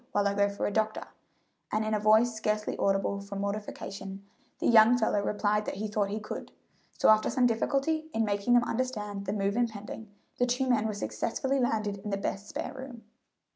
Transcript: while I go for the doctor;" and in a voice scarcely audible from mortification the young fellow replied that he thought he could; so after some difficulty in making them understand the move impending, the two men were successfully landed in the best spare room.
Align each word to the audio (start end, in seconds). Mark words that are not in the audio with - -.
while 0.13 0.27
I 0.27 0.33
go 0.33 0.49
for 0.49 0.65
the 0.65 0.71
doctor;" 0.71 1.09
and 1.71 1.85
in 1.85 1.93
a 1.93 1.99
voice 1.99 2.33
scarcely 2.33 2.75
audible 2.79 3.21
from 3.21 3.39
mortification 3.41 4.25
the 4.57 4.65
young 4.65 4.97
fellow 4.97 5.21
replied 5.21 5.65
that 5.65 5.75
he 5.75 5.87
thought 5.87 6.09
he 6.09 6.19
could; 6.19 6.51
so 6.97 7.09
after 7.09 7.29
some 7.29 7.45
difficulty 7.45 8.09
in 8.11 8.25
making 8.25 8.55
them 8.55 8.63
understand 8.63 9.27
the 9.27 9.31
move 9.33 9.55
impending, 9.55 10.09
the 10.39 10.47
two 10.47 10.67
men 10.67 10.87
were 10.87 10.95
successfully 10.95 11.59
landed 11.59 11.97
in 11.99 12.09
the 12.09 12.17
best 12.17 12.49
spare 12.49 12.73
room. 12.73 13.03